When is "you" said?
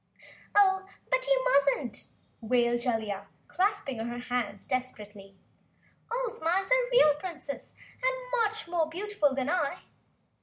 1.27-1.45